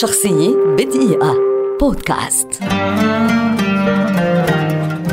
[0.00, 1.34] شخصية بدقيقة.
[1.80, 2.48] بودكاست.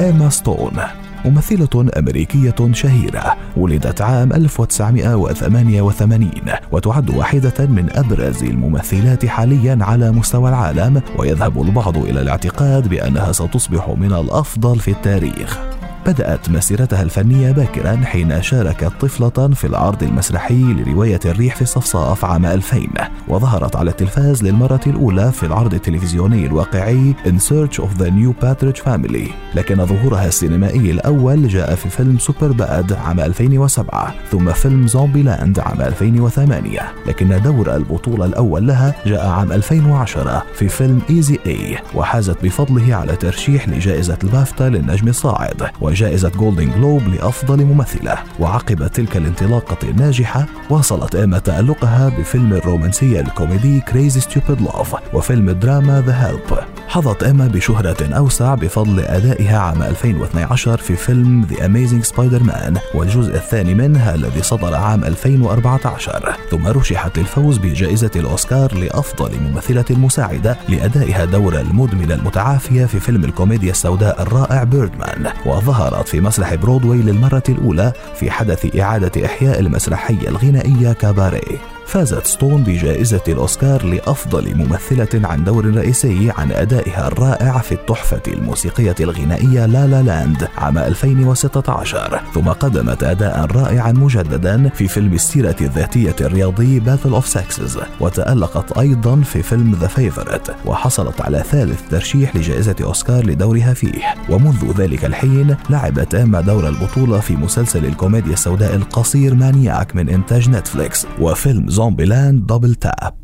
[0.00, 0.80] إيما ستون
[1.24, 6.30] ممثلة أمريكية شهيرة ولدت عام 1988
[6.72, 13.88] وتعد واحدة من أبرز الممثلات حاليا على مستوى العالم ويذهب البعض إلى الاعتقاد بأنها ستصبح
[13.88, 15.77] من الأفضل في التاريخ.
[16.08, 22.46] بدأت مسيرتها الفنية باكرا حين شاركت طفلة في العرض المسرحي لرواية الريح في الصفصاف عام
[22.46, 22.80] 2000
[23.28, 28.80] وظهرت على التلفاز للمرة الأولى في العرض التلفزيوني الواقعي In Search of the New Partridge
[28.80, 29.30] Family.
[29.54, 36.80] لكن ظهورها السينمائي الأول جاء في فيلم Superbad عام 2007 ثم فيلم Zombieland عام 2008
[37.06, 43.16] لكن دور البطولة الأول لها جاء عام 2010 في فيلم Easy A وحازت بفضله على
[43.16, 45.62] ترشيح لجائزة البافتا للنجم الصاعد
[45.98, 48.18] وجائزة جولدن جلوب لأفضل ممثلة.
[48.40, 56.02] وعقب تلك الانطلاقة الناجحة واصلت إيما تألقها بفيلم الرومانسية الكوميدي Crazy Stupid Love وفيلم الدراما
[56.06, 62.78] The Help حظت إيما بشهرة أوسع بفضل أدائها عام 2012 في فيلم The Amazing Spider-Man
[62.94, 70.56] والجزء الثاني منه الذي صدر عام 2014 ثم رشحت للفوز بجائزة الأوسكار لأفضل ممثلة مساعدة
[70.68, 77.42] لأدائها دور المدمنة المتعافية في فيلم الكوميديا السوداء الرائع Birdman وظهرت في مسرح برودواي للمرة
[77.48, 85.44] الأولى في حدث إعادة إحياء المسرحية الغنائية كاباريه فازت ستون بجائزة الأوسكار لأفضل ممثلة عن
[85.44, 92.48] دور رئيسي عن أدائها الرائع في التحفة الموسيقية الغنائية La La Land عام 2016 ثم
[92.48, 99.42] قدمت أداء رائعا مجددا في فيلم السيرة الذاتية الرياضي Battle of Sexes وتألقت أيضا في
[99.42, 104.14] فيلم The Favourite وحصلت على ثالث ترشيح لجائزة أوسكار لدورها فيه.
[104.30, 110.50] ومنذ ذلك الحين لعبت إما دور البطولة في مسلسل الكوميديا السوداء القصير Maniac من إنتاج
[110.50, 111.06] نتفليكس.
[111.20, 113.14] وفيلم Zombieland Double Tap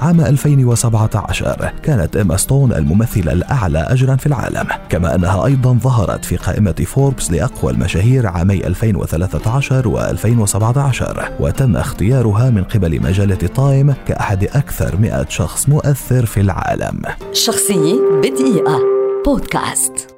[0.00, 4.68] عام 2017 كانت إيما ستون الممثلة الأعلى أجرا في العالم.
[4.88, 12.64] كما أنها أيضا ظهرت في قائمة فوربس لأقوى المشاهير عامي 2013 و2017 وتم اختيارها من
[12.64, 17.02] قبل مجلة تايم كأحد أكثر 100 شخص مؤثر في العالم.
[17.32, 18.78] شخصية بدقيقة.
[19.26, 20.13] بودكاست.